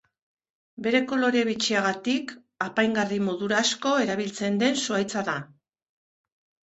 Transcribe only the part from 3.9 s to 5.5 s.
erabiltzen den zuhaitza da.